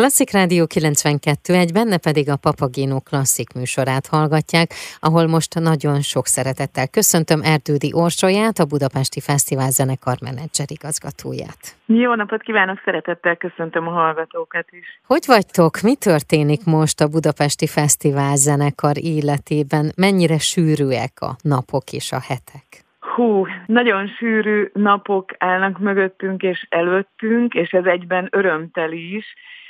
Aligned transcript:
Klasszik 0.00 0.30
Rádió 0.32 0.66
92 0.66 1.54
egy, 1.54 1.72
benne 1.72 1.98
pedig 1.98 2.30
a 2.30 2.36
Papagino 2.46 2.98
klasszik 3.00 3.50
műsorát 3.58 4.06
hallgatják, 4.06 4.68
ahol 5.00 5.26
most 5.26 5.60
nagyon 5.70 6.00
sok 6.00 6.26
szeretettel 6.26 6.88
köszöntöm 6.88 7.40
Erdődi 7.52 7.90
Orsolyát, 8.04 8.58
a 8.58 8.70
Budapesti 8.72 9.20
Fesztivál 9.20 9.70
zenekar 9.70 10.16
menedzser 10.28 10.66
igazgatóját. 10.78 11.62
Jó 11.86 12.14
napot 12.14 12.42
kívánok, 12.42 12.78
szeretettel 12.84 13.36
köszöntöm 13.36 13.88
a 13.88 13.90
hallgatókat 13.90 14.66
is. 14.70 15.00
Hogy 15.06 15.24
vagytok? 15.26 15.72
Mi 15.80 15.94
történik 15.94 16.62
most 16.64 17.00
a 17.00 17.08
Budapesti 17.08 17.66
Fesztivál 17.66 18.36
zenekar 18.36 18.96
életében? 19.16 19.84
Mennyire 19.96 20.38
sűrűek 20.38 21.14
a 21.28 21.30
napok 21.42 21.86
és 21.92 22.12
a 22.12 22.20
hetek? 22.28 22.66
Hú, 23.14 23.46
nagyon 23.66 24.06
sűrű 24.18 24.70
napok 24.72 25.26
állnak 25.38 25.78
mögöttünk 25.78 26.42
és 26.42 26.66
előttünk, 26.68 27.54
és 27.54 27.70
ez 27.70 27.84
egyben 27.84 28.28
örömteli 28.30 29.16
is, 29.16 29.26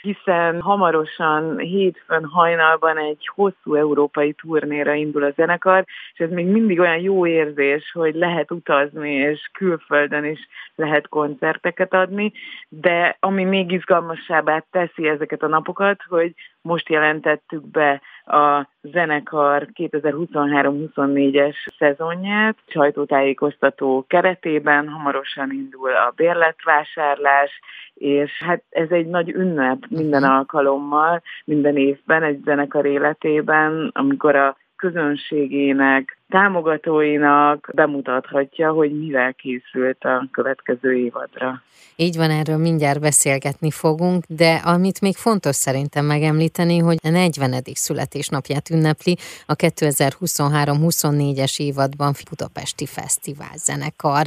hiszen 0.09 0.61
hamarosan 0.61 1.59
hétfőn 1.59 2.25
hajnalban 2.25 2.99
egy 2.99 3.31
hosszú 3.35 3.75
európai 3.75 4.33
turnéra 4.33 4.95
indul 4.95 5.23
a 5.25 5.33
zenekar, 5.37 5.85
és 6.13 6.19
ez 6.19 6.31
még 6.31 6.47
mindig 6.47 6.81
olyan 6.81 6.99
jó 6.99 7.27
érzés, 7.27 7.91
hogy 7.93 8.15
lehet 8.15 8.51
utazni, 8.51 9.13
és 9.13 9.51
külföldön 9.53 10.25
is 10.25 10.49
lehet 10.75 11.09
koncerteket 11.09 11.95
adni, 11.95 12.33
de 12.69 13.17
ami 13.21 13.45
még 13.45 13.73
izgalmasabbá 13.73 14.65
teszi 14.71 15.09
ezeket 15.09 15.43
a 15.43 15.49
napokat, 15.49 16.01
hogy 16.09 16.35
most 16.69 16.89
jelentettük 16.89 17.71
be 17.71 18.01
a 18.27 18.69
zenekar 18.83 19.69
2023-24-es 19.75 21.55
szezonját, 21.79 22.57
sajtótájékoztató 22.67 24.05
keretében, 24.09 24.89
hamarosan 24.89 25.53
indul 25.53 25.91
a 25.91 26.13
bérletvásárlás, 26.17 27.61
és 27.95 28.31
hát 28.45 28.63
ez 28.71 28.91
egy 28.91 29.07
nagy 29.07 29.31
ünnep 29.31 29.79
minden 29.89 30.23
mhm. 30.23 30.31
alkalommal, 30.31 31.23
minden 31.45 31.77
évben 31.77 32.23
egy 32.23 32.41
zenekar 32.45 32.87
életében, 32.87 33.91
amikor 33.95 34.37
a 34.37 34.57
közönségének, 34.77 36.18
támogatóinak 36.29 37.71
bemutathatja, 37.75 38.71
hogy 38.71 38.99
mivel 38.99 39.35
készült 39.35 40.05
a 40.05 40.29
következő 40.33 40.95
évadra. 40.95 41.63
Így 41.97 42.17
van, 42.17 42.31
erről 42.31 42.57
mindjárt 42.57 43.01
beszélgetni 43.01 43.71
fogunk, 43.71 44.25
de 44.29 44.55
amit 44.55 45.01
még 45.01 45.17
fontos 45.17 45.57
szerintem 45.57 46.05
megemlíteni, 46.05 46.79
hogy 46.79 46.97
a 47.03 47.09
40. 47.09 47.53
születésnapját 47.73 48.71
ünnepli 48.71 49.17
a 49.47 49.57
2023-24-es 49.57 51.61
évadban 51.61 52.13
Budapesti 52.29 52.87
Fesztivál 52.87 53.57
zenekar. 53.57 54.27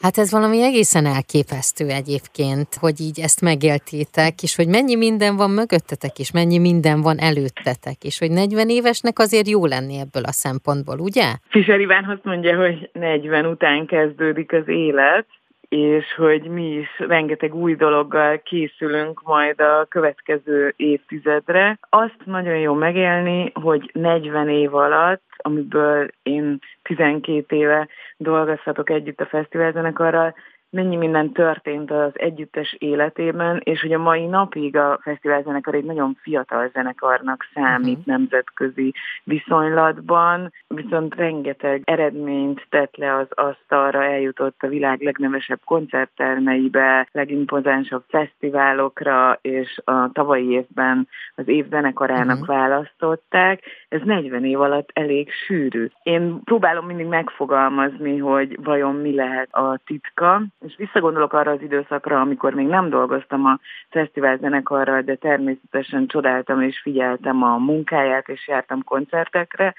Hát 0.00 0.18
ez 0.18 0.30
valami 0.30 0.62
egészen 0.62 1.06
elképesztő 1.06 1.88
egyébként, 1.88 2.74
hogy 2.74 3.00
így 3.00 3.20
ezt 3.20 3.40
megéltétek, 3.40 4.42
és 4.42 4.56
hogy 4.56 4.68
mennyi 4.68 4.94
minden 4.94 5.36
van 5.36 5.50
mögöttetek, 5.50 6.18
és 6.18 6.30
mennyi 6.30 6.58
minden 6.58 7.00
van 7.00 7.18
előttetek, 7.18 8.04
és 8.04 8.18
hogy 8.18 8.30
40 8.30 8.68
évesnek 8.68 9.18
azért 9.18 9.48
jó 9.48 9.66
lenni 9.66 9.98
ebből 9.98 10.24
a 10.24 10.32
szempontból, 10.32 10.98
ugye? 10.98 11.34
Fischer 11.48 11.80
Iván 11.80 12.04
azt 12.04 12.24
mondja, 12.24 12.56
hogy 12.56 12.90
40 12.92 13.46
után 13.46 13.86
kezdődik 13.86 14.52
az 14.52 14.68
élet, 14.68 15.26
és 15.68 16.14
hogy 16.16 16.42
mi 16.42 16.72
is 16.72 16.98
rengeteg 16.98 17.54
új 17.54 17.74
dologgal 17.74 18.42
készülünk 18.42 19.22
majd 19.22 19.60
a 19.60 19.86
következő 19.88 20.72
évtizedre. 20.76 21.78
Azt 21.88 22.18
nagyon 22.24 22.56
jó 22.56 22.74
megélni, 22.74 23.50
hogy 23.54 23.90
40 23.92 24.48
év 24.48 24.74
alatt, 24.74 25.22
amiből 25.36 26.08
én 26.22 26.58
12 26.82 27.56
éve 27.56 27.88
dolgozhatok 28.16 28.90
együtt 28.90 29.20
a 29.20 29.26
fesztiválzenekarral, 29.26 30.34
mennyi 30.70 30.96
minden 30.96 31.32
történt 31.32 31.90
az 31.90 32.12
együttes 32.12 32.76
életében, 32.78 33.60
és 33.64 33.80
hogy 33.80 33.92
a 33.92 33.98
mai 33.98 34.26
napig 34.26 34.76
a 34.76 34.98
fesztivál 35.02 35.42
zenekar 35.42 35.74
egy 35.74 35.84
nagyon 35.84 36.18
fiatal 36.22 36.70
zenekarnak 36.72 37.46
számít 37.54 37.98
uh-huh. 37.98 38.16
nemzetközi 38.16 38.94
viszonylatban, 39.24 40.52
viszont 40.66 41.14
rengeteg 41.14 41.82
eredményt 41.84 42.66
tett 42.68 42.96
le 42.96 43.16
az 43.16 43.26
asztalra, 43.30 44.04
eljutott 44.04 44.62
a 44.62 44.66
világ 44.66 45.00
legnevesebb 45.00 45.60
koncerttermeibe, 45.64 47.08
legimpozánsabb 47.12 48.04
fesztiválokra, 48.08 49.38
és 49.42 49.80
a 49.84 50.12
tavalyi 50.12 50.50
évben 50.50 51.08
az 51.34 51.48
év 51.48 51.68
zenekarának 51.68 52.40
uh-huh. 52.40 52.56
választották. 52.56 53.62
Ez 53.88 54.00
40 54.04 54.44
év 54.44 54.60
alatt 54.60 54.90
elég 54.92 55.30
sűrű. 55.46 55.88
Én 56.02 56.40
próbálom 56.44 56.86
mindig 56.86 57.06
megfogalmazni, 57.06 58.18
hogy 58.18 58.58
vajon 58.62 58.94
mi 58.94 59.14
lehet 59.14 59.48
a 59.52 59.80
titka, 59.86 60.42
és 60.66 60.74
visszagondolok 60.76 61.32
arra 61.32 61.50
az 61.50 61.62
időszakra, 61.62 62.20
amikor 62.20 62.54
még 62.54 62.66
nem 62.66 62.88
dolgoztam 62.88 63.44
a 63.44 63.58
fesztivál 63.88 64.36
zenekarral, 64.36 65.02
de 65.02 65.14
természetesen 65.14 66.06
csodáltam 66.06 66.62
és 66.62 66.80
figyeltem 66.80 67.42
a 67.42 67.56
munkáját, 67.56 68.28
és 68.28 68.48
jártam 68.48 68.84
koncertekre, 68.84 69.74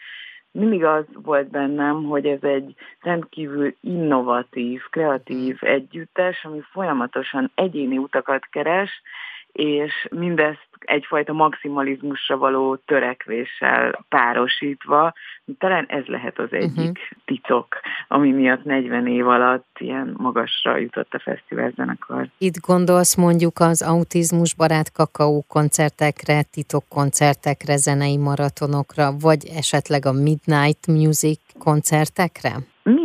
mindig 0.51 0.83
az 0.83 1.05
volt 1.13 1.49
bennem, 1.49 2.03
hogy 2.03 2.25
ez 2.25 2.43
egy 2.43 2.73
rendkívül 3.01 3.75
innovatív, 3.81 4.81
kreatív 4.89 5.57
együttes, 5.59 6.43
ami 6.43 6.61
folyamatosan 6.71 7.51
egyéni 7.55 7.97
utakat 7.97 8.45
keres, 8.49 9.01
és 9.51 10.07
mindezt 10.11 10.69
egyfajta 10.79 11.33
maximalizmusra 11.33 12.37
való 12.37 12.75
törekvéssel 12.75 14.05
párosítva, 14.09 15.13
talán 15.57 15.85
ez 15.87 16.05
lehet 16.05 16.39
az 16.39 16.47
egyik 16.51 16.77
uh-huh. 16.77 17.23
titok, 17.25 17.67
ami 18.07 18.31
miatt 18.31 18.63
40 18.63 19.07
év 19.07 19.27
alatt 19.27 19.75
ilyen 19.79 20.15
magasra 20.17 20.77
jutott 20.77 21.13
a 21.13 21.19
fesztivál 21.19 21.71
zenekar. 21.75 22.27
Itt 22.37 22.59
gondolsz 22.67 23.15
mondjuk 23.15 23.59
az 23.59 23.81
autizmus 23.81 24.55
barát 24.55 24.91
kakaó 24.91 25.45
koncertekre, 25.47 26.43
titok 26.43 26.83
koncertekre, 26.89 27.77
zenei 27.77 28.17
maratonokra, 28.17 29.11
vagy 29.19 29.45
esetleg 29.55 30.05
a 30.05 30.11
Midnight 30.11 30.87
Music 30.87 31.39
koncertekre? 31.59 32.51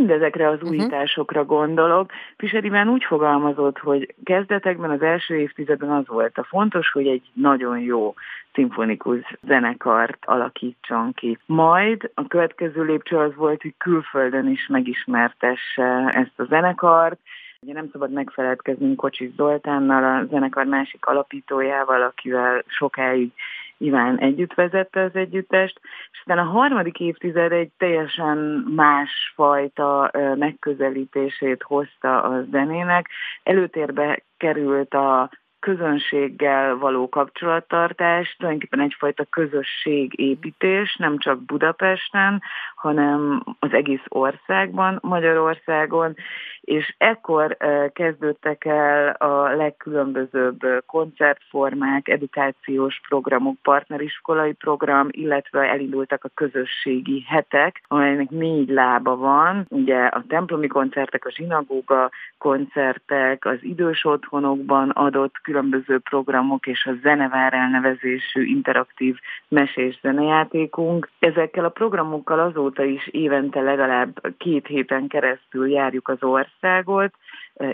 Mindezekre 0.07 0.49
az 0.49 0.59
mhm. 0.61 0.69
újításokra 0.69 1.45
gondolok. 1.45 2.11
Fischer 2.37 2.65
Iván 2.65 2.89
úgy 2.89 3.05
fogalmazott, 3.05 3.79
hogy 3.79 4.15
kezdetekben 4.25 4.91
az 4.91 5.03
első 5.03 5.35
évtizedben 5.35 5.91
az 5.91 6.07
volt 6.07 6.39
a 6.39 6.45
fontos, 6.45 6.91
hogy 6.91 7.07
egy 7.07 7.23
nagyon 7.33 7.79
jó 7.79 8.15
szimfonikus 8.53 9.21
zenekart 9.47 10.19
alakítson 10.27 11.13
ki. 11.13 11.39
Majd 11.47 12.11
a 12.15 12.27
következő 12.27 12.83
lépcső 12.83 13.17
az 13.17 13.35
volt, 13.35 13.63
hogy 13.63 13.75
külföldön 13.79 14.49
is 14.49 14.67
megismertesse 14.67 16.09
ezt 16.13 16.39
a 16.41 16.45
zenekart, 16.45 17.19
Ugye 17.61 17.73
nem 17.73 17.89
szabad 17.93 18.13
megfeledkeznünk 18.13 18.97
Kocsis 18.97 19.31
Zoltánnal, 19.37 20.05
a 20.05 20.27
zenekar 20.31 20.65
másik 20.65 21.07
alapítójával, 21.07 22.03
akivel 22.03 22.65
sokáig 22.67 23.33
Iván 23.79 24.19
együtt 24.19 24.55
vezette 24.55 25.01
az 25.01 25.15
együttest, 25.15 25.81
és 26.13 26.19
aztán 26.19 26.39
a 26.39 26.51
harmadik 26.51 27.01
évtized 27.01 27.53
egy 27.53 27.71
teljesen 27.79 28.37
másfajta 28.75 30.11
megközelítését 30.35 31.63
hozta 31.63 32.23
a 32.23 32.43
zenének. 32.51 33.09
Előtérbe 33.43 34.23
került 34.37 34.95
a 34.95 35.31
közönséggel 35.61 36.77
való 36.77 37.09
kapcsolattartás, 37.09 38.37
tulajdonképpen 38.39 38.85
egyfajta 38.85 39.25
közösségépítés, 39.31 40.97
nem 40.97 41.19
csak 41.19 41.45
Budapesten, 41.45 42.43
hanem 42.75 43.43
az 43.59 43.73
egész 43.73 44.05
országban, 44.09 44.99
Magyarországon, 45.03 46.17
és 46.67 46.95
ekkor 46.99 47.57
kezdődtek 47.93 48.65
el 48.65 49.09
a 49.09 49.55
legkülönbözőbb 49.57 50.59
koncertformák, 50.87 52.09
edukációs 52.09 53.01
programok, 53.09 53.57
partneriskolai 53.63 54.53
program, 54.53 55.09
illetve 55.11 55.61
elindultak 55.61 56.25
a 56.25 56.31
közösségi 56.35 57.25
hetek, 57.29 57.83
amelynek 57.89 58.31
négy 58.31 58.69
lába 58.69 59.17
van, 59.17 59.67
ugye 59.69 60.05
a 60.05 60.25
templomi 60.29 60.67
koncertek, 60.67 61.25
a 61.25 61.31
zsinagóga 61.31 62.11
koncertek, 62.39 63.45
az 63.45 63.59
idős 63.61 64.05
otthonokban 64.05 64.91
adott 64.91 65.35
különböző 65.43 65.99
programok 65.99 66.67
és 66.67 66.85
a 66.87 66.93
Zenevár 67.03 67.53
elnevezésű 67.53 68.45
interaktív 68.45 69.17
mesés 69.49 69.99
zenejátékunk. 70.03 71.09
Ezekkel 71.19 71.65
a 71.65 71.69
programokkal 71.69 72.41
azóta 72.41 72.85
is 72.85 73.09
évente 73.09 73.61
legalább 73.61 74.37
két 74.39 74.67
héten 74.67 75.07
keresztül 75.07 75.69
járjuk 75.69 76.09
az 76.09 76.23
országot, 76.23 76.55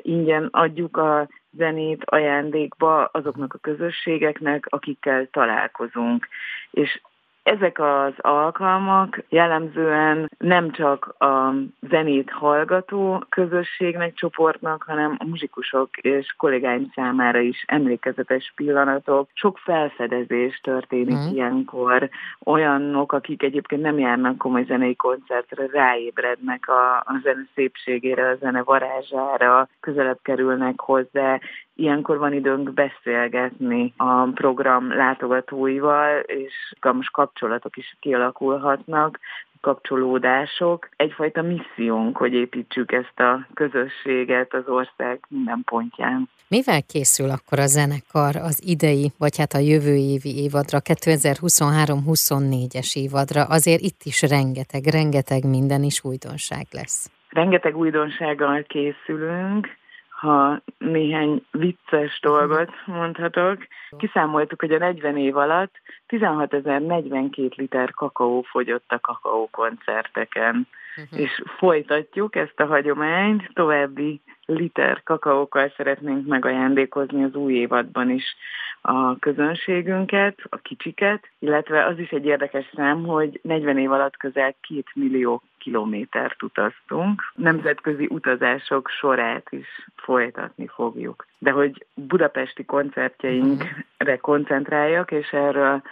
ingyen 0.03 0.49
adjuk 0.51 0.97
a 0.97 1.29
zenét 1.51 2.03
ajándékba 2.05 3.05
azoknak 3.05 3.55
a 3.55 3.59
közösségeknek, 3.59 4.67
akikkel 4.69 5.29
találkozunk. 5.31 6.29
És 6.71 7.01
Ezek 7.43 7.79
az 7.79 8.13
alkalmak 8.17 9.25
jellemzően 9.29 10.31
nem 10.39 10.71
csak 10.71 11.15
a 11.19 11.55
zenét 11.81 12.31
hallgató 12.31 13.25
közösségnek, 13.29 14.15
csoportnak, 14.15 14.85
hanem 14.87 15.17
a 15.19 15.25
muzsikusok 15.25 15.97
és 15.97 16.35
kollégáim 16.37 16.91
számára 16.95 17.39
is 17.39 17.65
emlékezetes 17.67 18.53
pillanatok. 18.57 19.29
Sok 19.33 19.59
felfedezés 19.59 20.61
történik 20.63 21.17
mm. 21.17 21.33
ilyenkor. 21.33 22.09
Olyanok, 22.45 23.13
akik 23.13 23.43
egyébként 23.43 23.83
nem 23.83 23.99
járnak 23.99 24.39
komoly 24.39 24.65
zenei 24.65 24.97
koncertre, 24.97 25.67
ráébrednek 25.73 26.69
a, 26.69 26.97
a 26.97 27.21
zene 27.23 27.47
szépségére, 27.55 28.29
a 28.29 28.37
zene 28.37 28.63
varázsára, 28.63 29.69
közelebb 29.81 30.19
kerülnek 30.23 30.81
hozzá, 30.81 31.39
Ilyenkor 31.75 32.19
van 32.19 32.33
időnk 32.33 32.73
beszélgetni 32.73 33.93
a 33.97 34.23
program 34.23 34.97
látogatóival, 34.97 36.19
és 36.19 36.53
most 36.93 37.11
kapcsolatok 37.33 37.77
is 37.77 37.97
kialakulhatnak, 38.01 39.19
kapcsolódások. 39.61 40.89
Egyfajta 40.97 41.43
missziónk, 41.43 42.17
hogy 42.17 42.33
építsük 42.33 42.93
ezt 42.93 43.21
a 43.21 43.47
közösséget 43.55 44.55
az 44.55 44.69
ország 44.69 45.21
minden 45.29 45.63
pontján. 45.65 46.29
Mivel 46.49 46.83
készül 46.83 47.31
akkor 47.31 47.59
a 47.59 47.67
zenekar 47.67 48.37
az 48.37 48.63
idei, 48.67 49.13
vagy 49.19 49.37
hát 49.37 49.53
a 49.53 49.59
jövő 49.59 49.95
évi 49.95 50.43
évadra, 50.43 50.79
2023-24-es 50.85 52.97
évadra? 52.97 53.45
Azért 53.45 53.81
itt 53.81 54.03
is 54.03 54.23
rengeteg, 54.23 54.85
rengeteg 54.85 55.45
minden 55.45 55.83
is 55.83 56.05
újdonság 56.05 56.67
lesz. 56.71 57.11
Rengeteg 57.29 57.77
újdonsággal 57.77 58.63
készülünk, 58.63 59.81
ha 60.23 60.63
néhány 60.79 61.45
vicces 61.51 62.21
dolgot 62.21 62.71
mondhatok. 62.87 63.67
Kiszámoltuk, 63.99 64.61
hogy 64.61 64.73
a 64.73 64.79
40 64.79 65.17
év 65.17 65.37
alatt 65.37 65.75
16.042 66.09 67.57
liter 67.57 67.91
kakaó 67.91 68.43
fogyott 68.43 68.85
a 68.93 69.01
kakaó 69.01 69.49
koncerteken. 69.51 70.67
Uh-huh. 70.97 71.21
És 71.21 71.43
folytatjuk 71.57 72.37
ezt 72.37 72.61
a 72.61 72.67
hagyományt, 72.67 73.51
további 73.53 74.21
liter 74.47 75.03
kakaókkal 75.03 75.73
szeretnénk 75.77 76.27
megajándékozni 76.27 77.25
az 77.25 77.35
új 77.35 77.55
évadban 77.55 78.11
is 78.11 78.37
a 78.81 79.19
közönségünket, 79.19 80.39
a 80.49 80.57
kicsiket, 80.57 81.29
illetve 81.39 81.85
az 81.87 81.99
is 81.99 82.11
egy 82.11 82.25
érdekes 82.25 82.71
szám, 82.75 83.03
hogy 83.03 83.41
40 83.43 83.79
év 83.79 83.93
alatt 83.93 84.17
közel 84.17 84.55
2 84.69 84.83
millió 84.95 85.43
kilométert 85.63 86.43
utaztunk. 86.43 87.33
Nemzetközi 87.35 88.07
utazások 88.11 88.89
sorát 88.89 89.47
is 89.51 89.67
folytatni 89.97 90.67
fogjuk. 90.67 91.27
De 91.39 91.51
hogy 91.51 91.87
budapesti 91.95 92.65
koncertjeinkre 92.65 94.17
koncentráljak, 94.21 95.11
és 95.11 95.29
erről 95.31 95.83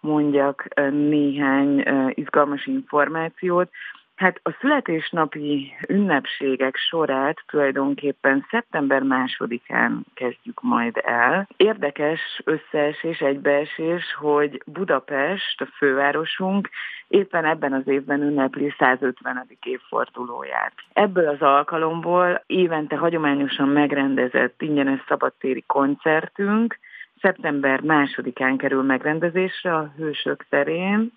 mondjak 0.00 0.68
néhány 0.90 1.84
izgalmas 2.14 2.66
információt. 2.66 3.70
Hát 4.18 4.40
a 4.42 4.56
születésnapi 4.60 5.74
ünnepségek 5.88 6.76
sorát 6.76 7.42
tulajdonképpen 7.46 8.46
szeptember 8.50 9.02
másodikán 9.02 10.06
kezdjük 10.14 10.62
majd 10.62 11.00
el. 11.04 11.48
Érdekes 11.56 12.20
összeesés, 12.44 13.18
egybeesés, 13.18 14.14
hogy 14.14 14.62
Budapest, 14.66 15.60
a 15.60 15.66
fővárosunk 15.76 16.68
éppen 17.08 17.44
ebben 17.44 17.72
az 17.72 17.88
évben 17.88 18.22
ünnepli 18.22 18.74
150. 18.78 19.46
évfordulóját. 19.62 20.72
Ebből 20.92 21.28
az 21.28 21.42
alkalomból 21.42 22.42
évente 22.46 22.96
hagyományosan 22.96 23.68
megrendezett 23.68 24.62
ingyenes 24.62 25.00
szabadtéri 25.08 25.64
koncertünk 25.66 26.78
szeptember 27.20 27.80
másodikán 27.80 28.56
kerül 28.56 28.82
megrendezésre 28.82 29.74
a 29.74 29.92
Hősök 29.96 30.46
terén, 30.48 31.12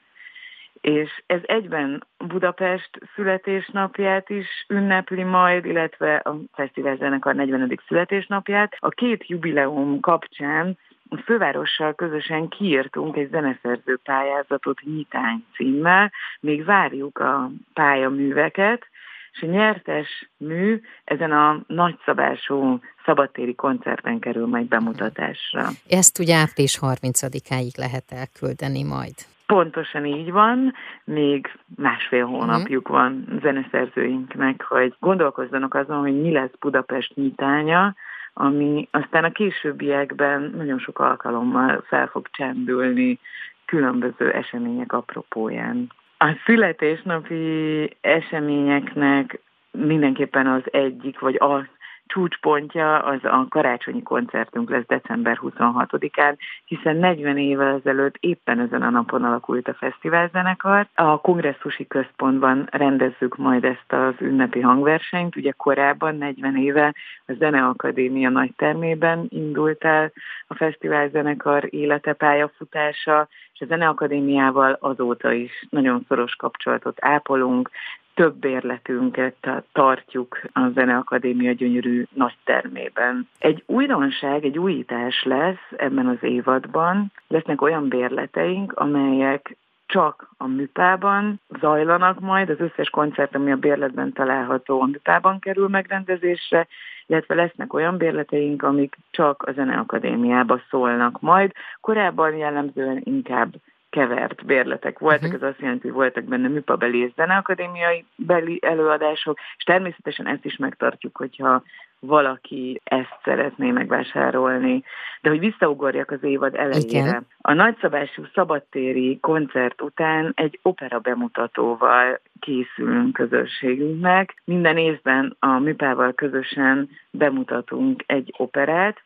és 0.81 1.23
ez 1.25 1.39
egyben 1.43 2.07
Budapest 2.17 2.89
születésnapját 3.15 4.29
is 4.29 4.65
ünnepli 4.67 5.23
majd, 5.23 5.65
illetve 5.65 6.15
a 6.15 6.39
fesztivál 6.53 7.19
a 7.21 7.33
40. 7.33 7.79
születésnapját. 7.87 8.75
A 8.79 8.89
két 8.89 9.27
jubileum 9.27 9.99
kapcsán 9.99 10.77
a 11.09 11.17
fővárossal 11.25 11.95
közösen 11.95 12.47
kiírtunk 12.47 13.17
egy 13.17 13.29
zeneszerző 13.29 13.99
pályázatot 14.03 14.81
Nyitány 14.81 15.45
címmel, 15.55 16.11
még 16.39 16.65
várjuk 16.65 17.19
a 17.19 17.51
pályaműveket, 17.73 18.85
és 19.31 19.41
a 19.41 19.45
nyertes 19.45 20.29
mű 20.37 20.81
ezen 21.03 21.31
a 21.31 21.63
nagyszabású 21.67 22.79
szabadtéri 23.05 23.55
koncerten 23.55 24.19
kerül 24.19 24.47
majd 24.47 24.67
bemutatásra. 24.67 25.69
Ezt 25.87 26.19
ugye 26.19 26.35
április 26.35 26.77
30-áig 26.81 27.77
lehet 27.77 28.11
elküldeni 28.11 28.83
majd. 28.83 29.13
Pontosan 29.51 30.05
így 30.05 30.31
van, 30.31 30.73
még 31.03 31.51
másfél 31.75 32.25
mhm. 32.25 32.33
hónapjuk 32.33 32.87
van 32.87 33.39
zeneszerzőinknek, 33.41 34.63
hogy 34.63 34.95
gondolkozzanak 34.99 35.73
azon, 35.73 35.99
hogy 35.99 36.21
mi 36.21 36.31
lesz 36.31 36.51
Budapest 36.59 37.15
nyitánya, 37.15 37.95
ami 38.33 38.87
aztán 38.91 39.23
a 39.23 39.31
későbbiekben 39.31 40.53
nagyon 40.57 40.79
sok 40.79 40.99
alkalommal 40.99 41.83
fel 41.87 42.07
fog 42.07 42.27
csendülni 42.31 43.19
különböző 43.65 44.31
események 44.31 44.93
apropóján. 44.93 45.91
A 46.17 46.37
születésnapi 46.45 47.97
eseményeknek 48.01 49.39
mindenképpen 49.71 50.47
az 50.47 50.63
egyik, 50.65 51.19
vagy 51.19 51.35
az 51.39 51.65
csúcspontja 52.11 52.99
az 52.99 53.19
a 53.23 53.45
karácsonyi 53.49 54.03
koncertünk 54.03 54.69
lesz 54.69 54.85
december 54.87 55.39
26-án, 55.41 56.37
hiszen 56.65 56.95
40 56.95 57.37
évvel 57.37 57.75
ezelőtt 57.75 58.15
éppen 58.19 58.59
ezen 58.59 58.81
a 58.81 58.89
napon 58.89 59.23
alakult 59.23 59.67
a 59.67 59.73
fesztiválzenekar. 59.73 60.87
A 60.95 61.21
kongresszusi 61.21 61.87
központban 61.87 62.67
rendezzük 62.71 63.37
majd 63.37 63.63
ezt 63.63 63.93
az 63.93 64.13
ünnepi 64.19 64.59
hangversenyt. 64.59 65.35
Ugye 65.35 65.51
korábban, 65.51 66.15
40 66.15 66.57
éve 66.57 66.93
a 67.25 67.33
Zeneakadémia 67.33 68.29
nagy 68.29 68.51
termében 68.55 69.25
indult 69.29 69.83
el 69.83 70.11
a 70.47 70.55
fesztiválzenekar 70.55 71.67
élete 71.69 72.13
pályafutása, 72.13 73.27
és 73.53 73.61
a 73.61 73.65
Zeneakadémiával 73.65 74.77
azóta 74.79 75.31
is 75.31 75.65
nagyon 75.69 76.05
szoros 76.07 76.35
kapcsolatot 76.35 76.97
ápolunk, 77.01 77.69
több 78.13 78.45
érletünket 78.45 79.63
tartjuk 79.71 80.41
a 80.53 80.69
Zeneakadémia 80.73 81.51
gyönyörű 81.51 82.03
nagy 82.13 82.37
termében. 82.43 83.27
Egy 83.39 83.63
újdonság, 83.65 84.45
egy 84.45 84.57
újítás 84.57 85.23
lesz 85.23 85.71
ebben 85.77 86.07
az 86.07 86.17
évadban. 86.21 87.11
Lesznek 87.27 87.61
olyan 87.61 87.87
bérleteink, 87.87 88.73
amelyek 88.73 89.55
csak 89.85 90.29
a 90.37 90.47
műpában 90.47 91.39
zajlanak 91.59 92.19
majd, 92.19 92.49
az 92.49 92.59
összes 92.59 92.89
koncert, 92.89 93.35
ami 93.35 93.51
a 93.51 93.55
bérletben 93.55 94.13
található, 94.13 94.81
a 94.81 94.85
műpában 94.85 95.39
kerül 95.39 95.67
megrendezésre, 95.67 96.67
illetve 97.05 97.35
lesznek 97.35 97.73
olyan 97.73 97.97
bérleteink, 97.97 98.63
amik 98.63 98.97
csak 99.11 99.43
a 99.43 99.51
Zeneakadémiába 99.51 100.61
szólnak 100.69 101.21
majd. 101.21 101.51
Korábban 101.81 102.35
jellemzően 102.35 103.01
inkább 103.03 103.53
kevert 103.91 104.45
bérletek 104.45 104.99
voltak, 104.99 105.23
uh-huh. 105.23 105.41
ez 105.43 105.49
azt 105.49 105.59
jelenti, 105.59 105.87
hogy 105.87 105.97
voltak 105.97 106.23
benne 106.23 106.47
műpabeli 106.47 106.99
és 106.99 107.11
zeneakadémiai 107.15 108.05
beli 108.15 108.59
előadások, 108.61 109.37
és 109.57 109.63
természetesen 109.63 110.27
ezt 110.27 110.45
is 110.45 110.57
megtartjuk, 110.57 111.17
hogyha 111.17 111.63
valaki 111.99 112.81
ezt 112.83 113.17
szeretné 113.23 113.71
megvásárolni. 113.71 114.83
De 115.21 115.29
hogy 115.29 115.39
visszaugorjak 115.39 116.11
az 116.11 116.23
évad 116.23 116.55
elejére. 116.55 116.87
Igen. 116.87 117.27
A 117.41 117.53
nagyszabású 117.53 118.23
szabadtéri 118.33 119.19
koncert 119.19 119.81
után 119.81 120.31
egy 120.35 120.59
opera 120.61 120.99
bemutatóval 120.99 122.19
készülünk 122.39 123.13
közösségünknek. 123.13 124.41
Minden 124.45 124.77
évben 124.77 125.35
a 125.39 125.59
műpával 125.59 126.13
közösen 126.13 126.89
bemutatunk 127.11 128.03
egy 128.05 128.33
operát, 128.37 128.97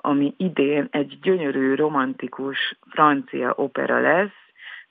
ami 0.00 0.34
idén 0.36 0.88
egy 0.90 1.18
gyönyörű, 1.22 1.74
romantikus 1.74 2.78
francia 2.90 3.52
opera 3.56 4.00
lesz, 4.00 4.40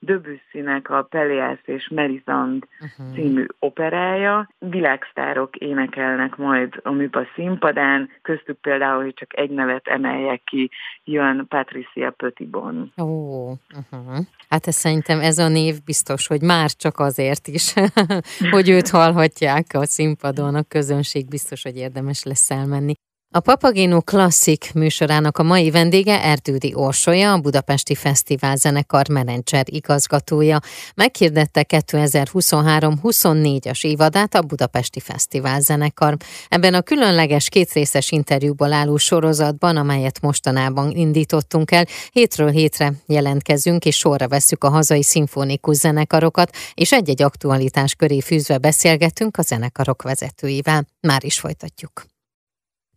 Debussynek 0.01 0.89
a 0.89 1.07
Peleas 1.09 1.59
és 1.65 1.87
Melisande 1.87 2.67
uh-huh. 2.79 3.15
című 3.15 3.45
operája. 3.59 4.49
Világsztárok 4.59 5.55
énekelnek 5.55 6.35
majd 6.35 6.79
a 6.83 6.91
műpa 6.91 7.25
színpadán, 7.35 8.09
köztük 8.21 8.57
például, 8.61 9.03
hogy 9.03 9.13
csak 9.13 9.37
egy 9.37 9.49
nevet 9.49 9.87
emeljek 9.87 10.41
ki, 10.43 10.69
jön 11.03 11.45
Patricia 11.47 12.11
Petitbon. 12.11 12.93
Ó, 13.01 13.49
uh-huh. 13.49 14.17
hát 14.49 14.67
ez 14.67 14.75
szerintem 14.75 15.19
ez 15.19 15.37
a 15.37 15.47
név 15.47 15.75
biztos, 15.85 16.27
hogy 16.27 16.41
már 16.41 16.69
csak 16.69 16.99
azért 16.99 17.47
is, 17.47 17.73
hogy 18.55 18.69
őt 18.69 18.89
hallhatják 18.89 19.65
a 19.73 19.85
színpadon, 19.85 20.55
a 20.55 20.63
közönség 20.63 21.27
biztos, 21.27 21.63
hogy 21.63 21.75
érdemes 21.75 22.23
lesz 22.23 22.51
elmenni. 22.51 22.93
A 23.31 23.39
Papagino 23.39 24.01
Klasszik 24.01 24.71
műsorának 24.73 25.37
a 25.37 25.43
mai 25.43 25.71
vendége 25.71 26.23
Erdődi 26.23 26.73
Orsolya, 26.75 27.33
a 27.33 27.39
Budapesti 27.39 27.95
Fesztivál 27.95 28.55
zenekar 28.55 29.09
menedzser 29.09 29.63
igazgatója. 29.65 30.59
Meghirdette 30.95 31.65
2023-24-as 31.69 33.85
évadát 33.85 34.35
a 34.35 34.41
Budapesti 34.41 34.99
Fesztivál 34.99 35.61
zenekar. 35.61 36.17
Ebben 36.47 36.73
a 36.73 36.81
különleges 36.81 37.49
kétrészes 37.49 38.11
interjúból 38.11 38.73
álló 38.73 38.97
sorozatban, 38.97 39.77
amelyet 39.77 40.21
mostanában 40.21 40.91
indítottunk 40.91 41.71
el, 41.71 41.85
hétről 42.11 42.49
hétre 42.49 42.93
jelentkezünk 43.05 43.85
és 43.85 43.97
sorra 43.97 44.27
vesszük 44.27 44.63
a 44.63 44.69
hazai 44.69 45.03
szimfonikus 45.03 45.75
zenekarokat, 45.75 46.55
és 46.73 46.91
egy-egy 46.91 47.21
aktualitás 47.21 47.95
köré 47.95 48.19
fűzve 48.19 48.57
beszélgetünk 48.57 49.37
a 49.37 49.41
zenekarok 49.41 50.01
vezetőivel. 50.01 50.87
Már 51.01 51.23
is 51.23 51.39
folytatjuk. 51.39 52.05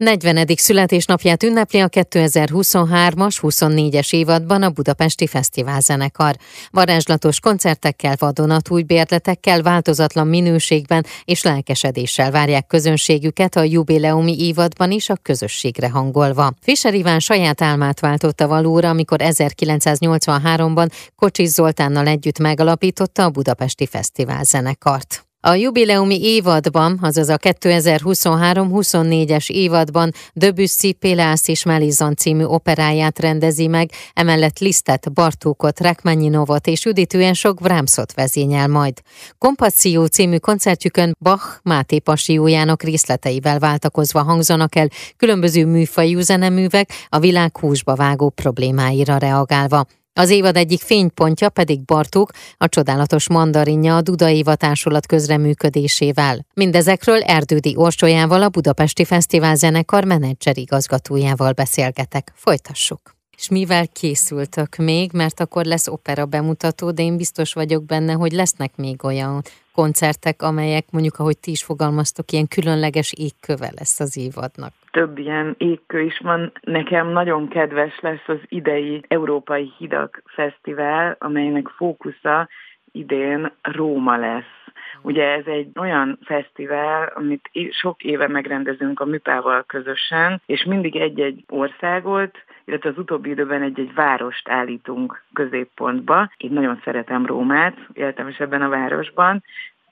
40. 0.03 0.47
születésnapját 0.57 1.43
ünnepli 1.43 1.81
a 1.81 1.89
2023-as, 1.89 3.37
24-es 3.41 4.13
évadban 4.13 4.63
a 4.63 4.71
Budapesti 4.71 5.27
Fesztivál 5.27 5.81
zenekar. 5.81 6.37
Varázslatos 6.71 7.41
koncertekkel, 7.41 8.15
vadonatúj 8.19 8.83
bérletekkel, 8.83 9.63
változatlan 9.63 10.27
minőségben 10.27 11.07
és 11.25 11.43
lelkesedéssel 11.43 12.31
várják 12.31 12.67
közönségüket 12.67 13.57
a 13.57 13.63
jubileumi 13.63 14.37
évadban 14.39 14.91
is 14.91 15.09
a 15.09 15.17
közösségre 15.23 15.91
hangolva. 15.91 16.53
Fischer 16.61 16.95
Iván 16.95 17.21
saját 17.21 17.63
álmát 17.63 18.01
váltotta 18.01 18.49
valóra, 18.49 18.89
amikor 18.89 19.19
1983-ban 19.23 20.91
Kocsis 21.17 21.49
Zoltánnal 21.49 22.07
együtt 22.07 22.39
megalapította 22.39 23.25
a 23.25 23.31
Budapesti 23.31 23.87
Fesztivál 23.87 24.45
zenekart. 24.45 25.27
A 25.45 25.55
jubileumi 25.55 26.23
évadban, 26.23 26.99
azaz 27.03 27.29
a 27.29 27.37
2023-24-es 27.37 29.51
évadban 29.51 30.13
Debussy, 30.33 30.93
Pélász 30.93 31.49
és 31.49 31.65
Melizon 31.65 32.17
című 32.17 32.45
operáját 32.45 33.19
rendezi 33.19 33.67
meg, 33.67 33.91
emellett 34.15 34.59
Lisztet, 34.59 35.13
Bartókot, 35.13 35.81
Rachmaninovo-t 35.81 36.67
és 36.67 36.85
üdítően 36.85 37.35
sok 37.35 37.61
Brahmsot 37.61 38.13
vezényel 38.13 38.69
majd. 38.69 39.01
Kompaszió 39.39 40.07
című 40.07 40.37
koncertjükön 40.37 41.17
Bach 41.21 41.45
Máté 41.63 41.99
pasiójának 41.99 42.83
részleteivel 42.83 43.59
váltakozva 43.59 44.23
hangzanak 44.23 44.77
el 44.77 44.89
különböző 45.17 45.67
műfajú 45.67 46.21
zeneművek 46.21 46.91
a 47.09 47.19
világ 47.19 47.59
húsba 47.59 47.95
vágó 47.95 48.29
problémáira 48.29 49.17
reagálva. 49.17 49.87
Az 50.14 50.31
évad 50.31 50.57
egyik 50.57 50.81
fénypontja 50.81 51.49
pedig 51.49 51.85
Bartók, 51.85 52.31
a 52.57 52.69
csodálatos 52.69 53.28
mandarinja 53.28 53.97
a 53.97 54.02
Duda 54.02 54.28
Éva 54.28 54.54
Társulat 54.54 55.07
közreműködésével. 55.07 56.47
Mindezekről 56.54 57.23
Erdődi 57.23 57.75
Orsolyával, 57.76 58.42
a 58.42 58.49
Budapesti 58.49 59.04
Fesztivál 59.04 59.54
zenekar 59.54 60.04
menedzser 60.04 60.59
igazgatójával 60.59 61.52
beszélgetek. 61.52 62.33
Folytassuk. 62.35 63.00
És 63.37 63.49
mivel 63.49 63.88
készültök 63.88 64.76
még, 64.76 65.12
mert 65.12 65.40
akkor 65.40 65.64
lesz 65.64 65.88
opera 65.88 66.26
bemutató, 66.26 66.90
de 66.90 67.02
én 67.02 67.16
biztos 67.16 67.52
vagyok 67.52 67.85
benne, 67.85 68.12
hogy 68.12 68.33
lesznek 68.33 68.76
még 68.76 69.04
olyan 69.04 69.42
koncertek, 69.75 70.42
amelyek 70.42 70.87
mondjuk, 70.90 71.19
ahogy 71.19 71.38
ti 71.38 71.50
is 71.50 71.62
fogalmaztok, 71.62 72.33
ilyen 72.33 72.49
különleges 72.49 73.12
égköve 73.16 73.73
lesz 73.76 74.00
az 74.00 74.16
évadnak. 74.16 74.73
Több 74.93 75.19
ilyen 75.19 75.55
égkő 75.59 76.01
is 76.01 76.19
van. 76.19 76.53
Nekem 76.61 77.09
nagyon 77.09 77.49
kedves 77.49 78.01
lesz 78.01 78.29
az 78.29 78.39
idei 78.49 79.03
Európai 79.09 79.73
Hidak 79.79 80.23
Fesztivál, 80.27 81.17
amelynek 81.19 81.69
fókusza 81.69 82.49
idén 82.93 83.53
Róma 83.63 84.17
lesz. 84.17 84.63
Ugye 85.03 85.25
ez 85.25 85.47
egy 85.47 85.69
olyan 85.79 86.19
fesztivál, 86.25 87.13
amit 87.15 87.51
sok 87.71 88.03
éve 88.03 88.29
megrendezünk 88.29 89.01
a 89.01 89.05
Műpával 89.05 89.65
közösen, 89.67 90.41
és 90.47 90.65
mindig 90.65 90.97
egy-egy 90.97 91.45
országot, 91.49 92.39
illetve 92.65 92.89
az 92.89 92.99
utóbbi 92.99 93.31
időben 93.31 93.63
egy-egy 93.63 93.95
várost 93.95 94.49
állítunk 94.49 95.23
középpontba. 95.33 96.31
Én 96.37 96.53
nagyon 96.53 96.81
szeretem 96.85 97.27
Rómát, 97.27 97.77
éltem 97.93 98.29
is 98.29 98.39
ebben 98.39 98.63
a 98.63 98.69
városban, 98.69 99.43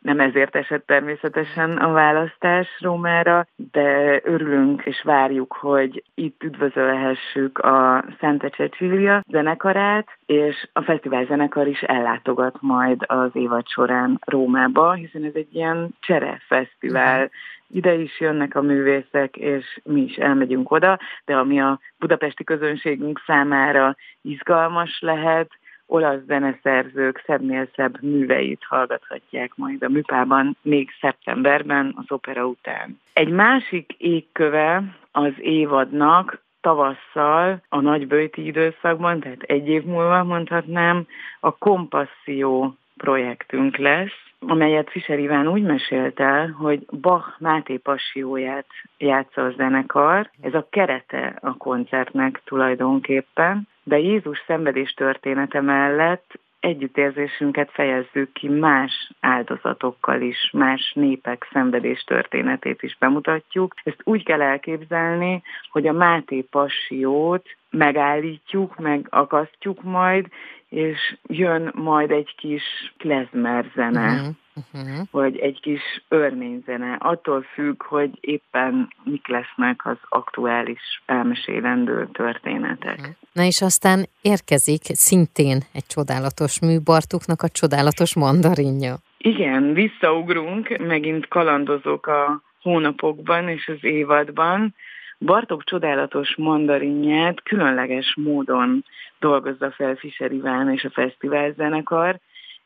nem 0.00 0.20
ezért 0.20 0.56
esett 0.56 0.86
természetesen 0.86 1.70
a 1.70 1.92
választás 1.92 2.68
Rómára, 2.78 3.46
de 3.72 4.20
örülünk 4.24 4.82
és 4.84 5.02
várjuk, 5.02 5.52
hogy 5.52 6.02
itt 6.14 6.42
üdvözölhessük 6.42 7.58
a 7.58 8.04
Santa 8.18 8.48
Cecilia 8.48 9.22
zenekarát, 9.28 10.08
és 10.26 10.68
a 10.72 10.82
fesztivál 10.82 11.24
zenekar 11.24 11.66
is 11.66 11.80
ellátogat 11.80 12.56
majd 12.60 13.02
az 13.06 13.30
évad 13.32 13.68
során 13.68 14.18
Rómába, 14.24 14.92
hiszen 14.92 15.24
ez 15.24 15.34
egy 15.34 15.54
ilyen 15.54 15.88
csere 16.00 16.42
fesztivál. 16.46 17.30
Ide 17.72 17.94
is 17.94 18.20
jönnek 18.20 18.54
a 18.54 18.62
művészek, 18.62 19.36
és 19.36 19.80
mi 19.84 20.00
is 20.00 20.16
elmegyünk 20.16 20.70
oda, 20.70 20.98
de 21.24 21.36
ami 21.36 21.60
a 21.60 21.80
budapesti 21.98 22.44
közönségünk 22.44 23.22
számára 23.26 23.96
izgalmas 24.22 25.00
lehet, 25.00 25.50
olasz 25.90 26.20
zeneszerzők 26.26 27.22
szebbnél 27.26 27.68
szebb 27.74 28.02
műveit 28.02 28.64
hallgathatják 28.68 29.52
majd 29.54 29.82
a 29.82 29.88
műpában 29.88 30.56
még 30.62 30.90
szeptemberben 31.00 31.94
az 31.96 32.04
opera 32.08 32.46
után. 32.46 33.00
Egy 33.12 33.28
másik 33.28 33.94
égköve 33.98 34.82
az 35.12 35.32
évadnak 35.38 36.42
tavasszal, 36.60 37.62
a 37.68 37.80
nagybőti 37.80 38.46
időszakban, 38.46 39.20
tehát 39.20 39.42
egy 39.42 39.68
év 39.68 39.84
múlva 39.84 40.24
mondhatnám, 40.24 41.06
a 41.40 41.56
Kompasszió 41.56 42.74
projektünk 42.96 43.76
lesz, 43.76 44.30
amelyet 44.46 44.90
Fischer 44.90 45.18
Iván 45.18 45.48
úgy 45.48 45.62
mesélt 45.62 46.20
el, 46.20 46.48
hogy 46.48 46.86
Bach 47.00 47.40
Máté 47.40 47.76
Passióját 47.76 48.66
játsza 48.98 49.44
a 49.44 49.50
zenekar. 49.56 50.30
Ez 50.40 50.54
a 50.54 50.66
kerete 50.70 51.38
a 51.40 51.56
koncertnek 51.56 52.40
tulajdonképpen, 52.44 53.68
de 53.90 53.98
Jézus 53.98 54.42
szenvedés 54.46 54.92
története 54.92 55.60
mellett 55.60 56.38
együttérzésünket 56.60 57.70
fejezzük 57.72 58.32
ki 58.32 58.48
más 58.48 59.10
áldozatokkal 59.20 60.20
is, 60.20 60.50
más 60.52 60.92
népek 60.94 61.48
szenvedés 61.52 62.04
történetét 62.04 62.82
is 62.82 62.96
bemutatjuk. 62.98 63.74
Ezt 63.84 64.00
úgy 64.04 64.24
kell 64.24 64.42
elképzelni, 64.42 65.42
hogy 65.70 65.86
a 65.86 65.92
Máté 65.92 66.40
Passiót 66.40 67.46
megállítjuk, 67.70 68.78
megakasztjuk 68.78 69.82
majd, 69.82 70.26
és 70.68 71.16
jön 71.22 71.72
majd 71.74 72.10
egy 72.10 72.34
kis 72.36 72.94
klezmer 72.98 73.64
zene. 73.74 74.12
Uh-huh 74.12 74.34
uh-huh. 74.72 75.06
vagy 75.10 75.38
egy 75.38 75.60
kis 75.60 75.82
örményzene. 76.08 76.96
Attól 77.00 77.42
függ, 77.42 77.82
hogy 77.82 78.10
éppen 78.20 78.88
mik 79.04 79.28
lesznek 79.28 79.86
az 79.86 79.96
aktuális 80.08 81.02
elmesélendő 81.06 82.08
történetek. 82.12 82.98
Uh-huh. 82.98 83.14
Na 83.32 83.42
és 83.42 83.62
aztán 83.62 84.06
érkezik 84.22 84.82
szintén 84.82 85.58
egy 85.72 85.86
csodálatos 85.86 86.60
mű, 86.60 86.80
Bartuknak 86.80 87.42
a 87.42 87.48
csodálatos 87.48 88.14
mandarinja. 88.14 88.96
Igen, 89.18 89.72
visszaugrunk, 89.72 90.78
megint 90.78 91.28
kalandozok 91.28 92.06
a 92.06 92.42
hónapokban 92.62 93.48
és 93.48 93.68
az 93.68 93.84
évadban. 93.84 94.74
Bartók 95.18 95.64
csodálatos 95.64 96.36
mandarinját 96.36 97.42
különleges 97.42 98.14
módon 98.16 98.84
dolgozza 99.18 99.70
fel 99.70 99.94
Fischer 99.94 100.32
Iván 100.32 100.72
és 100.72 100.84
a 100.84 100.90
Fesztivál 100.90 101.52
zenekar. 101.52 102.18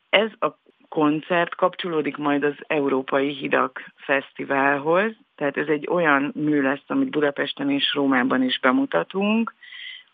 Ez 0.09 0.29
a 0.39 0.47
koncert 0.95 1.55
kapcsolódik 1.55 2.17
majd 2.17 2.43
az 2.43 2.53
Európai 2.67 3.33
Hidak 3.33 3.83
Fesztiválhoz, 3.95 5.11
tehát 5.35 5.57
ez 5.57 5.67
egy 5.67 5.87
olyan 5.89 6.31
mű 6.35 6.61
lesz, 6.61 6.83
amit 6.87 7.09
Budapesten 7.09 7.69
és 7.69 7.93
Rómában 7.93 8.43
is 8.43 8.59
bemutatunk, 8.59 9.53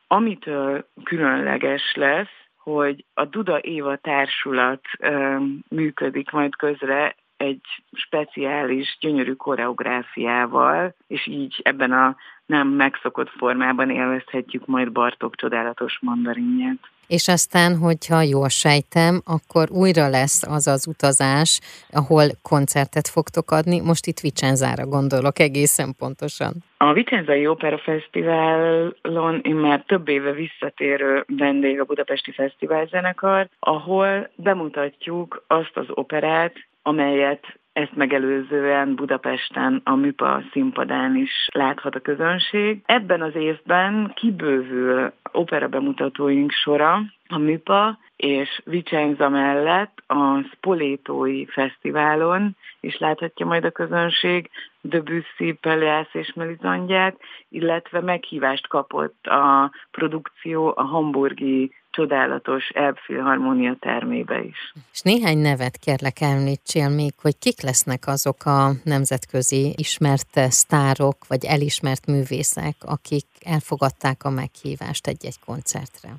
amitől 0.08 0.86
különleges 1.04 1.94
lesz, 1.96 2.36
hogy 2.58 3.06
a 3.14 3.26
Duda 3.26 3.60
Éva 3.60 3.96
társulat 3.96 4.82
ö, 5.00 5.38
működik 5.70 6.32
majd 6.32 6.56
közre 6.56 7.16
egy 7.42 7.62
speciális, 7.92 8.98
gyönyörű 9.00 9.34
koreográfiával, 9.34 10.94
és 11.08 11.28
így 11.28 11.60
ebben 11.64 11.92
a 11.92 12.16
nem 12.46 12.68
megszokott 12.68 13.30
formában 13.30 13.90
élvezhetjük 13.90 14.66
majd 14.66 14.92
Bartók 14.92 15.36
csodálatos 15.36 16.00
mandarinját. 16.02 16.80
És 17.08 17.28
aztán, 17.28 17.78
hogyha 17.78 18.22
jól 18.22 18.50
sejtem, 18.50 19.22
akkor 19.26 19.68
újra 19.72 20.08
lesz 20.08 20.44
az 20.44 20.68
az 20.68 20.88
utazás, 20.88 21.60
ahol 21.90 22.24
koncertet 22.42 23.08
fogtok 23.08 23.52
adni. 23.52 23.80
Most 23.80 24.06
itt 24.06 24.20
Vicenzára 24.20 24.86
gondolok 24.86 25.40
egészen 25.40 25.96
pontosan. 25.98 26.54
A 26.78 26.94
Vicenzai 26.94 27.48
Opera 27.48 27.78
Fesztiválon 27.78 29.40
én 29.44 29.56
már 29.56 29.84
több 29.88 30.08
éve 30.08 30.32
visszatérő 30.32 31.24
vendég 31.28 31.80
a 31.80 31.84
Budapesti 31.86 32.32
Fesztivál 32.32 32.86
zenekar, 32.86 33.48
ahol 33.60 34.30
bemutatjuk 34.36 35.44
azt 35.48 35.78
az 35.78 35.86
operát, 35.90 36.54
amelyet 36.84 37.60
ezt 37.74 37.96
megelőzően 37.96 38.96
Budapesten 38.96 39.82
a 39.84 39.96
MÜPA 39.96 40.42
színpadán 40.52 41.16
is 41.16 41.48
láthat 41.54 41.96
a 41.96 42.00
közönség. 42.00 42.82
Ebben 42.86 43.22
az 43.22 43.36
évben 43.36 44.12
kibővül 44.16 45.14
opera 45.32 45.68
bemutatóink 45.68 46.52
sora 46.52 47.02
a 47.28 47.38
MÜPA 47.38 47.98
és 48.16 48.62
Vicenza 48.64 49.30
mellett 49.30 50.04
a 50.08 50.42
Spolétói 50.56 51.46
Fesztiválon 51.46 52.56
is 52.80 52.98
láthatja 52.98 53.46
majd 53.46 53.66
a 53.66 53.72
közönség 53.72 54.50
Debussy, 54.82 55.54
Peleász 55.62 56.14
és 56.14 56.34
Melizandját, 56.34 57.20
illetve 57.50 58.02
meghívást 58.02 58.68
kapott 58.68 59.26
a 59.26 59.72
produkció 59.92 60.74
a 60.76 60.84
hamburgi 60.84 61.72
csodálatos 61.92 62.70
Elbphilharmonia 62.70 63.76
termébe 63.80 64.44
is. 64.44 64.74
És 64.92 65.02
néhány 65.02 65.38
nevet 65.38 65.78
kérlek 65.78 66.22
említsél 66.22 66.90
még, 66.90 67.14
hogy 67.22 67.38
kik 67.38 67.62
lesznek 67.62 68.08
azok 68.08 68.46
a 68.46 68.72
nemzetközi 68.84 69.74
ismert 69.78 70.34
sztárok, 70.34 71.18
vagy 71.28 71.46
elismert 71.46 72.06
művészek, 72.08 72.76
akik 72.80 73.28
elfogadták 73.46 74.24
a 74.24 74.30
meghívást 74.30 75.08
egy-egy 75.08 75.40
koncertre? 75.46 76.10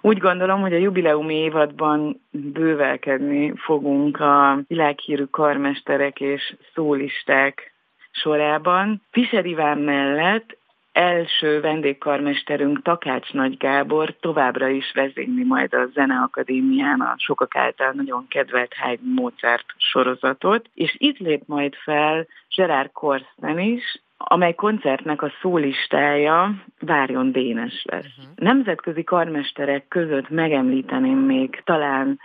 Úgy 0.00 0.18
gondolom, 0.18 0.60
hogy 0.60 0.72
a 0.72 0.84
jubileumi 0.86 1.34
évadban 1.34 2.20
bővelkedni 2.30 3.52
fogunk 3.56 4.20
a 4.20 4.60
világhírű 4.66 5.24
karmesterek 5.24 6.20
és 6.20 6.56
szólisták 6.74 7.72
sorában. 8.10 9.02
Fischer 9.10 9.46
Iván 9.46 9.78
mellett 9.78 10.57
első 10.98 11.60
vendégkarmesterünk 11.60 12.82
Takács 12.82 13.32
Nagy 13.32 13.56
Gábor 13.56 14.14
továbbra 14.20 14.68
is 14.68 14.92
vezényli 14.94 15.44
majd 15.44 15.74
a 15.74 15.86
Zeneakadémián 15.94 17.00
a 17.00 17.14
sokak 17.16 17.56
által 17.56 17.92
nagyon 17.92 18.26
kedvelt 18.28 18.74
Haydn 18.74 19.12
Mozart 19.14 19.64
sorozatot, 19.76 20.68
és 20.74 20.96
itt 20.98 21.18
lép 21.18 21.42
majd 21.46 21.74
fel 21.74 22.26
Gerard 22.56 22.92
Korsten 22.92 23.58
is, 23.58 24.02
amely 24.16 24.54
koncertnek 24.54 25.22
a 25.22 25.32
szólistája 25.40 26.54
Várjon 26.80 27.32
Dénes 27.32 27.84
lesz. 27.84 28.16
Uh-huh. 28.18 28.34
Nemzetközi 28.34 29.04
karmesterek 29.04 29.88
között 29.88 30.28
megemlíteném 30.28 31.18
még 31.18 31.62
talán 31.64 32.20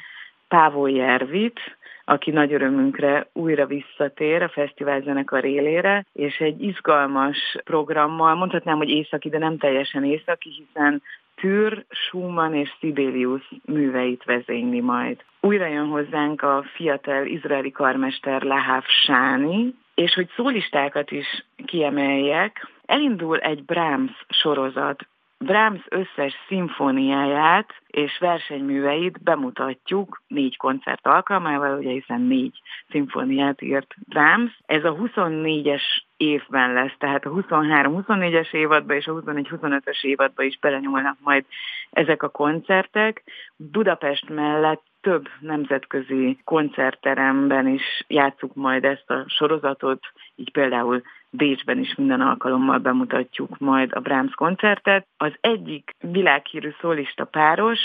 Pávol 0.48 0.89
Jervit, 0.89 1.60
aki 2.05 2.31
nagy 2.31 2.53
örömünkre 2.53 3.27
újra 3.33 3.65
visszatér 3.65 4.41
a 4.41 4.50
fesztivál 4.50 5.01
zenekar 5.01 5.45
élére, 5.45 6.05
és 6.13 6.38
egy 6.38 6.62
izgalmas 6.62 7.57
programmal, 7.63 8.36
mondhatnám, 8.36 8.77
hogy 8.77 8.89
északi, 8.89 9.29
de 9.29 9.38
nem 9.38 9.57
teljesen 9.57 10.03
északi, 10.03 10.50
hiszen 10.50 11.01
Tür, 11.36 11.86
Schumann 11.89 12.53
és 12.53 12.69
Sibelius 12.79 13.50
műveit 13.65 14.24
vezényli 14.24 14.79
majd. 14.79 15.24
Újra 15.39 15.65
jön 15.65 15.88
hozzánk 15.88 16.41
a 16.41 16.63
fiatal 16.75 17.25
izraeli 17.25 17.72
karmester 17.72 18.41
Lahav 18.41 18.83
Sáni, 18.86 19.74
és 19.95 20.13
hogy 20.13 20.29
szólistákat 20.36 21.12
is 21.12 21.45
kiemeljek, 21.65 22.67
elindul 22.86 23.38
egy 23.38 23.63
Brahms 23.63 24.25
sorozat 24.29 25.07
Brahms 25.43 25.85
összes 25.89 26.33
szimfóniáját 26.47 27.73
és 27.88 28.17
versenyműveit 28.19 29.23
bemutatjuk 29.23 30.21
négy 30.27 30.57
koncert 30.57 31.07
alkalmával, 31.07 31.77
ugye 31.77 31.91
hiszen 31.91 32.21
négy 32.21 32.62
szimfóniát 32.89 33.62
írt 33.62 33.95
Brahms. 34.07 34.59
Ez 34.65 34.83
a 34.83 34.95
24-es 34.95 35.81
évben 36.17 36.73
lesz, 36.73 36.95
tehát 36.97 37.25
a 37.25 37.29
23-24-es 37.29 38.53
évadban 38.53 38.95
és 38.95 39.07
a 39.07 39.13
21-25-ös 39.13 40.03
évadban 40.03 40.45
is 40.45 40.59
belenyúlnak 40.59 41.17
majd 41.19 41.45
ezek 41.91 42.23
a 42.23 42.29
koncertek. 42.29 43.23
Budapest 43.55 44.29
mellett 44.29 44.83
több 45.01 45.29
nemzetközi 45.39 46.38
koncertteremben 46.43 47.67
is 47.67 48.03
játszuk 48.07 48.55
majd 48.55 48.83
ezt 48.83 49.09
a 49.09 49.25
sorozatot, 49.27 50.00
így 50.35 50.51
például 50.51 51.01
Bécsben 51.36 51.80
is 51.80 51.96
minden 51.96 52.22
alkalommal 52.22 52.78
bemutatjuk 52.78 53.58
majd 53.58 53.92
a 53.94 54.00
Brahms 54.00 54.34
koncertet. 54.34 55.08
Az 55.18 55.32
egyik 55.42 55.96
világhírű 56.00 56.70
szólista 56.82 57.25
páros, 57.25 57.80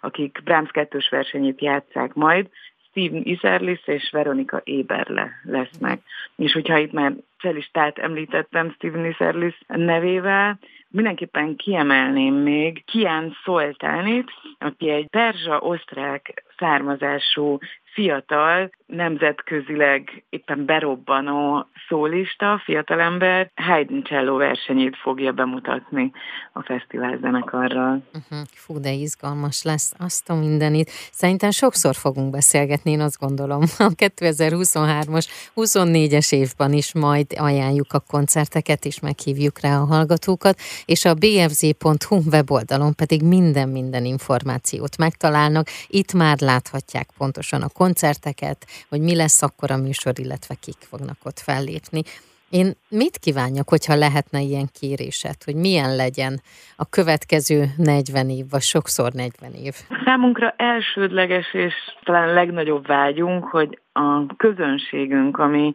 akik 0.00 0.40
Brahms 0.44 0.70
kettős 0.70 1.08
versenyét 1.08 1.60
játszák 1.60 2.14
majd, 2.14 2.48
Steven 2.88 3.22
Iserlis 3.24 3.86
és 3.86 4.10
Veronika 4.10 4.60
Éberle 4.64 5.30
lesznek. 5.42 6.00
És 6.36 6.52
hogyha 6.52 6.78
itt 6.78 6.92
már 6.92 7.12
celistát 7.38 7.98
említettem 7.98 8.70
Steven 8.70 9.04
Iserlis 9.04 9.60
nevével, 9.66 10.58
mindenképpen 10.88 11.56
kiemelném 11.56 12.34
még 12.34 12.84
Kian 12.84 13.36
Szoltánit, 13.44 14.30
aki 14.58 14.90
egy 14.90 15.06
perzsa-osztrák 15.06 16.44
származású 16.58 17.58
fiatal, 17.94 18.70
nemzetközileg 18.86 20.24
éppen 20.28 20.64
berobbanó 20.64 21.66
szólista, 21.88 22.60
fiatalember 22.64 23.50
Haydn 23.54 24.02
Cello 24.02 24.36
versenyét 24.36 24.96
fogja 24.96 25.32
bemutatni 25.32 26.12
a 26.52 26.62
fesztivál 26.62 27.18
zenekarral. 27.20 28.02
Uh-huh. 28.14 28.46
Fú, 28.52 28.80
de 28.80 28.90
izgalmas 28.90 29.62
lesz 29.62 29.94
azt 29.98 30.30
a 30.30 30.34
mindenit. 30.34 30.90
Szerintem 31.12 31.50
sokszor 31.50 31.94
fogunk 31.94 32.30
beszélgetni, 32.30 32.90
én 32.90 33.00
azt 33.00 33.18
gondolom. 33.18 33.60
A 33.78 33.90
2023-as, 33.96 35.26
24-es 35.56 36.34
évben 36.34 36.72
is 36.72 36.94
majd 36.94 37.26
ajánljuk 37.36 37.92
a 37.92 38.00
koncerteket, 38.08 38.84
és 38.84 39.00
meghívjuk 39.00 39.60
rá 39.60 39.78
a 39.78 39.84
hallgatókat, 39.84 40.58
és 40.84 41.04
a 41.04 41.14
bfz.hu 41.14 42.20
weboldalon 42.30 42.94
pedig 42.94 43.22
minden-minden 43.22 44.04
információt 44.04 44.96
megtalálnak. 44.98 45.66
Itt 45.88 46.12
már 46.12 46.38
láthatják 46.44 47.08
pontosan 47.18 47.62
a 47.62 47.68
koncerteket, 47.68 48.66
hogy 48.88 49.00
mi 49.00 49.14
lesz 49.16 49.42
akkor 49.42 49.70
a 49.70 49.76
műsor, 49.76 50.12
illetve 50.16 50.54
kik 50.60 50.78
fognak 50.78 51.16
ott 51.24 51.38
fellépni. 51.38 52.02
Én 52.50 52.72
mit 52.88 53.18
kívánjak, 53.18 53.68
hogyha 53.68 53.94
lehetne 53.94 54.40
ilyen 54.40 54.68
kéréset, 54.80 55.44
hogy 55.44 55.54
milyen 55.54 55.96
legyen 55.96 56.40
a 56.76 56.88
következő 56.88 57.64
40 57.76 58.30
év, 58.30 58.44
vagy 58.50 58.60
sokszor 58.60 59.12
40 59.12 59.52
év? 59.52 59.74
Számunkra 60.04 60.54
elsődleges 60.56 61.54
és 61.54 61.74
talán 62.02 62.34
legnagyobb 62.34 62.86
vágyunk, 62.86 63.44
hogy 63.44 63.78
a 63.92 64.36
közönségünk, 64.36 65.38
ami 65.38 65.74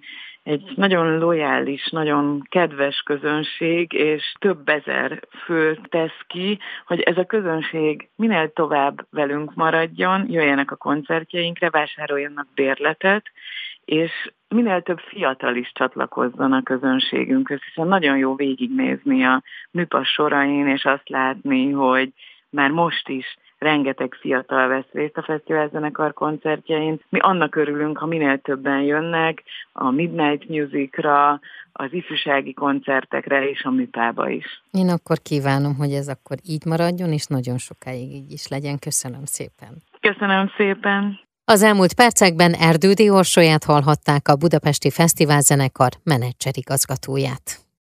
egy 0.49 0.71
nagyon 0.75 1.17
lojális, 1.17 1.89
nagyon 1.89 2.41
kedves 2.49 3.01
közönség, 3.05 3.93
és 3.93 4.33
több 4.39 4.69
ezer 4.69 5.19
fő 5.45 5.79
tesz 5.89 6.19
ki, 6.27 6.59
hogy 6.85 6.99
ez 6.99 7.17
a 7.17 7.25
közönség 7.25 8.09
minél 8.15 8.53
tovább 8.53 9.07
velünk 9.11 9.53
maradjon, 9.53 10.25
jöjjenek 10.29 10.71
a 10.71 10.75
koncertjeinkre, 10.75 11.69
vásároljanak 11.69 12.47
bérletet, 12.55 13.23
és 13.85 14.31
minél 14.47 14.81
több 14.81 14.99
fiatal 14.99 15.55
is 15.55 15.71
csatlakozzon 15.73 16.53
a 16.53 16.63
közönségünkhöz, 16.63 17.59
hiszen 17.63 17.87
nagyon 17.87 18.17
jó 18.17 18.35
végignézni 18.35 19.25
a 19.25 19.43
műpas 19.71 20.09
sorain, 20.09 20.67
és 20.67 20.85
azt 20.85 21.09
látni, 21.09 21.71
hogy 21.71 22.09
már 22.49 22.69
most 22.69 23.09
is 23.09 23.37
rengeteg 23.59 24.13
fiatal 24.19 24.67
vesz 24.67 24.91
részt 24.91 25.17
a 25.17 25.23
Fesztivál 25.23 25.69
Zenekar 25.69 26.13
koncertjein. 26.13 27.01
Mi 27.09 27.19
annak 27.19 27.55
örülünk, 27.55 27.97
ha 27.97 28.05
minél 28.05 28.37
többen 28.37 28.81
jönnek 28.81 29.43
a 29.71 29.89
Midnight 29.89 30.49
Musicra, 30.49 31.39
az 31.71 31.93
ifjúsági 31.93 32.53
koncertekre 32.53 33.49
és 33.49 33.63
a 33.63 33.69
műpába 33.69 34.29
is. 34.29 34.63
Én 34.71 34.89
akkor 34.89 35.17
kívánom, 35.17 35.75
hogy 35.75 35.91
ez 35.91 36.07
akkor 36.07 36.37
így 36.43 36.65
maradjon, 36.65 37.11
és 37.11 37.25
nagyon 37.25 37.57
sokáig 37.57 38.11
így 38.13 38.31
is 38.31 38.47
legyen. 38.47 38.79
Köszönöm 38.79 39.25
szépen. 39.25 39.69
Köszönöm 39.99 40.51
szépen. 40.57 41.19
Az 41.45 41.63
elmúlt 41.63 41.93
percekben 41.93 42.53
Erdődi 42.53 43.09
Orsolyát 43.09 43.63
hallhatták 43.63 44.27
a 44.27 44.35
Budapesti 44.35 44.89
Fesztivál 44.89 45.41
Zenekar 45.41 45.91
menedzserigazgatóját. 46.03 47.68